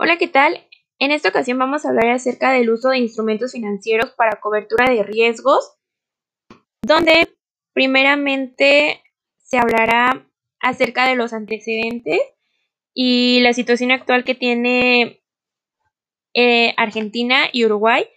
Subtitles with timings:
[0.00, 0.64] Hola, ¿qué tal?
[1.00, 5.02] En esta ocasión vamos a hablar acerca del uso de instrumentos financieros para cobertura de
[5.02, 5.76] riesgos,
[6.82, 7.36] donde
[7.72, 9.02] primeramente
[9.38, 10.24] se hablará
[10.60, 12.20] acerca de los antecedentes
[12.94, 15.20] y la situación actual que tiene
[16.32, 18.08] eh, Argentina y Uruguay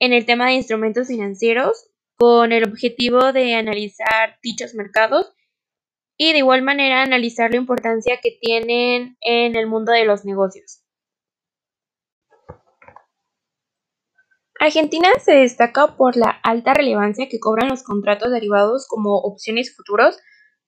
[0.00, 1.88] en el tema de instrumentos financieros
[2.18, 5.32] con el objetivo de analizar dichos mercados
[6.18, 10.82] y de igual manera analizar la importancia que tienen en el mundo de los negocios.
[14.60, 20.18] Argentina se destaca por la alta relevancia que cobran los contratos derivados como opciones futuros,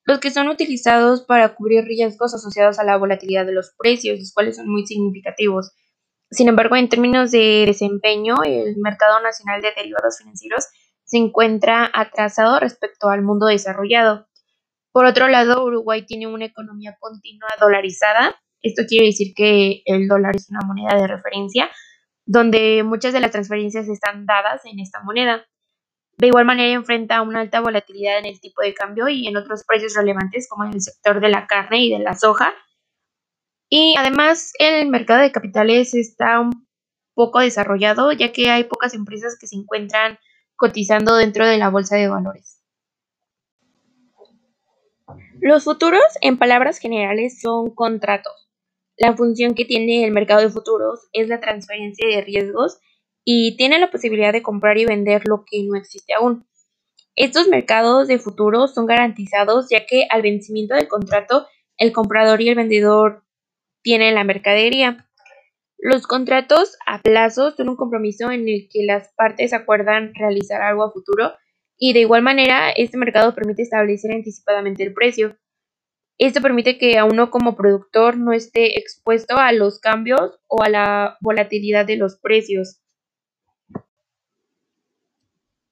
[0.05, 4.33] los que son utilizados para cubrir riesgos asociados a la volatilidad de los precios, los
[4.33, 5.73] cuales son muy significativos.
[6.31, 10.65] Sin embargo, en términos de desempeño, el mercado nacional de derivados financieros
[11.05, 14.27] se encuentra atrasado respecto al mundo desarrollado.
[14.91, 18.37] Por otro lado, Uruguay tiene una economía continua dolarizada.
[18.63, 21.71] Esto quiere decir que el dólar es una moneda de referencia,
[22.25, 25.47] donde muchas de las transferencias están dadas en esta moneda.
[26.19, 29.65] De igual manera, enfrenta una alta volatilidad en el tipo de cambio y en otros
[29.65, 32.55] precios relevantes, como en el sector de la carne y de la soja,
[33.75, 36.69] y además el mercado de capitales está un
[37.15, 40.19] poco desarrollado ya que hay pocas empresas que se encuentran
[40.57, 42.63] cotizando dentro de la bolsa de valores.
[45.41, 48.42] Los futuros, en palabras generales, son contratos.
[48.97, 52.79] La función que tiene el mercado de futuros es la transferencia de riesgos
[53.25, 56.47] y tiene la posibilidad de comprar y vender lo que no existe aún.
[57.15, 62.49] Estos mercados de futuros son garantizados ya que al vencimiento del contrato el comprador y
[62.49, 63.25] el vendedor
[63.83, 65.09] tiene la mercadería.
[65.79, 70.85] Los contratos a plazo son un compromiso en el que las partes acuerdan realizar algo
[70.85, 71.33] a futuro
[71.77, 75.37] y de igual manera este mercado permite establecer anticipadamente el precio.
[76.19, 80.69] Esto permite que a uno como productor no esté expuesto a los cambios o a
[80.69, 82.81] la volatilidad de los precios.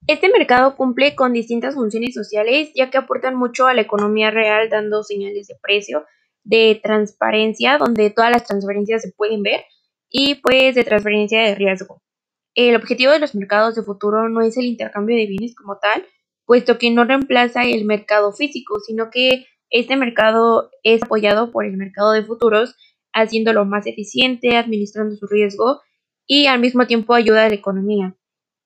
[0.07, 4.69] Este mercado cumple con distintas funciones sociales ya que aportan mucho a la economía real
[4.69, 6.05] dando señales de precio
[6.43, 9.63] de transparencia, donde todas las transferencias se pueden ver,
[10.09, 12.03] y pues de transferencia de riesgo.
[12.55, 16.05] El objetivo de los mercados de futuro no es el intercambio de bienes como tal,
[16.45, 21.77] puesto que no reemplaza el mercado físico, sino que este mercado es apoyado por el
[21.77, 22.77] mercado de futuros,
[23.13, 25.81] haciéndolo más eficiente, administrando su riesgo
[26.27, 28.17] y al mismo tiempo ayuda a la economía.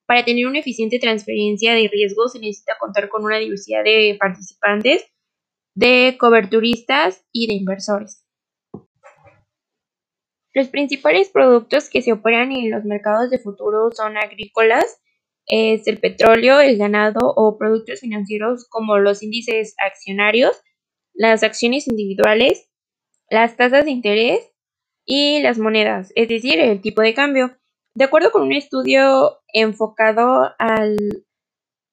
[0.06, 5.06] Para tener una eficiente transferencia de riesgo se necesita contar con una diversidad de participantes
[5.75, 8.25] de coberturistas y de inversores.
[10.53, 15.00] Los principales productos que se operan en los mercados de futuro son agrícolas,
[15.47, 20.62] es el petróleo, el ganado o productos financieros como los índices accionarios,
[21.14, 22.69] las acciones individuales,
[23.30, 24.50] las tasas de interés
[25.06, 27.56] y las monedas, es decir, el tipo de cambio.
[27.94, 30.97] De acuerdo con un estudio enfocado al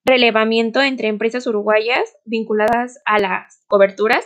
[0.05, 4.25] relevamiento entre empresas uruguayas vinculadas a las coberturas.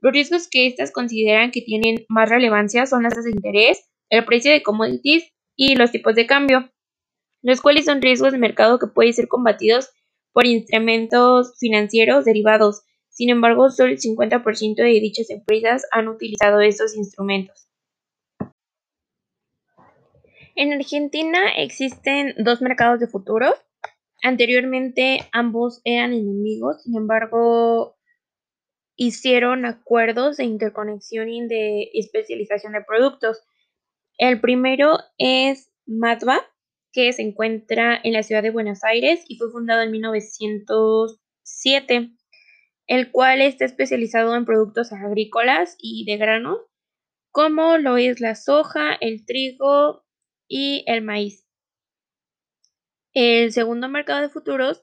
[0.00, 4.24] Los riesgos que éstas consideran que tienen más relevancia son las tasas de interés, el
[4.24, 6.70] precio de commodities y los tipos de cambio,
[7.42, 9.90] los cuales son riesgos de mercado que pueden ser combatidos
[10.32, 12.82] por instrumentos financieros derivados.
[13.14, 17.68] Sin embargo, solo el 50% de dichas empresas han utilizado estos instrumentos.
[20.54, 23.54] En Argentina existen dos mercados de futuros,
[24.24, 27.98] Anteriormente ambos eran enemigos, sin embargo,
[28.96, 33.42] hicieron acuerdos de interconexión y de especialización de productos.
[34.16, 36.40] El primero es Matva,
[36.90, 42.12] que se encuentra en la ciudad de Buenos Aires y fue fundado en 1907,
[42.86, 46.60] el cual está especializado en productos agrícolas y de grano,
[47.30, 50.04] como lo es la soja, el trigo
[50.48, 51.46] y el maíz.
[53.12, 54.82] El segundo mercado de futuros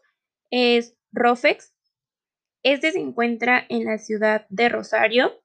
[0.49, 1.73] es Rofex.
[2.63, 5.41] Este se encuentra en la ciudad de Rosario.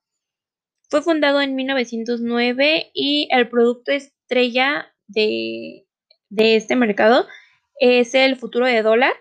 [0.89, 5.87] Fue fundado en 1909 y el producto estrella de,
[6.29, 7.27] de este mercado
[7.79, 9.13] es el futuro de dólar,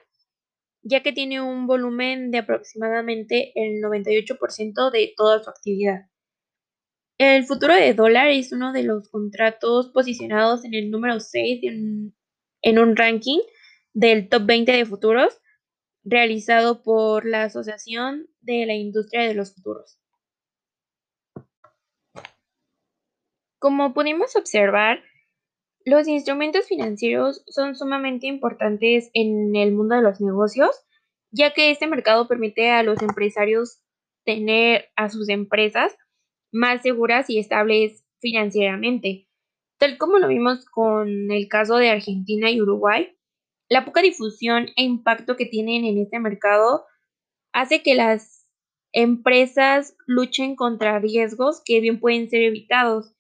[0.88, 6.08] ya que tiene un volumen de aproximadamente el 98% de toda su actividad.
[7.18, 11.60] El futuro de dólar es uno de los contratos posicionados en el número 6
[12.62, 13.40] en un ranking
[13.94, 15.40] del Top 20 de Futuros
[16.04, 19.98] realizado por la Asociación de la Industria de los Futuros.
[23.58, 25.02] Como pudimos observar,
[25.86, 30.70] los instrumentos financieros son sumamente importantes en el mundo de los negocios,
[31.30, 33.80] ya que este mercado permite a los empresarios
[34.24, 35.96] tener a sus empresas
[36.52, 39.28] más seguras y estables financieramente.
[39.78, 43.16] Tal como lo vimos con el caso de Argentina y Uruguay,
[43.68, 46.84] la poca difusión e impacto que tienen en este mercado
[47.52, 48.48] hace que las
[48.92, 53.15] empresas luchen contra riesgos que bien pueden ser evitados.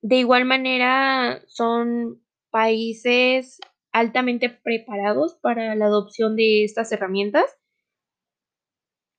[0.00, 3.60] De igual manera, son países
[3.92, 7.44] altamente preparados para la adopción de estas herramientas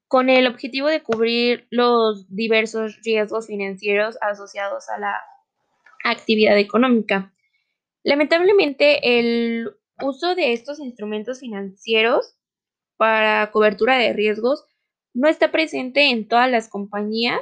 [0.08, 5.22] con el objetivo de cubrir los diversos riesgos financieros asociados a la
[6.04, 7.32] actividad económica.
[8.04, 9.70] Lamentablemente, el
[10.02, 12.36] uso de estos instrumentos financieros
[12.98, 14.66] para cobertura de riesgos
[15.14, 17.42] no está presente en todas las compañías,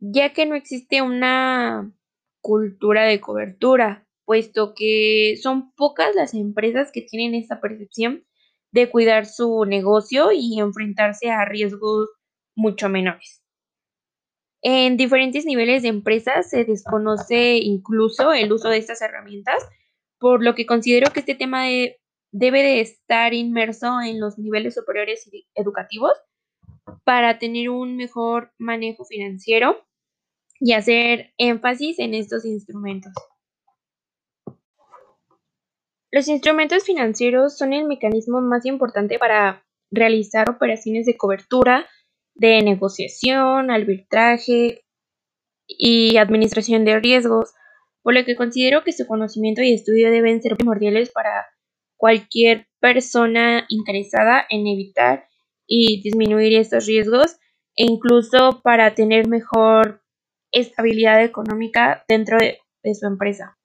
[0.00, 1.92] ya que no existe una
[2.40, 8.24] cultura de cobertura, puesto que son pocas las empresas que tienen esta percepción
[8.72, 12.10] de cuidar su negocio y enfrentarse a riesgos
[12.54, 13.42] mucho menores.
[14.62, 19.64] En diferentes niveles de empresas se desconoce incluso el uso de estas herramientas,
[20.18, 21.64] por lo que considero que este tema
[22.32, 26.12] debe de estar inmerso en los niveles superiores educativos
[27.04, 29.87] para tener un mejor manejo financiero
[30.60, 33.12] y hacer énfasis en estos instrumentos.
[36.10, 41.86] Los instrumentos financieros son el mecanismo más importante para realizar operaciones de cobertura,
[42.34, 44.84] de negociación, arbitraje
[45.66, 47.52] y administración de riesgos,
[48.02, 51.46] por lo que considero que su conocimiento y estudio deben ser primordiales para
[51.96, 55.28] cualquier persona interesada en evitar
[55.66, 57.36] y disminuir estos riesgos
[57.76, 60.02] e incluso para tener mejor
[60.52, 62.58] estabilidad económica dentro de,
[62.94, 63.57] su empresa.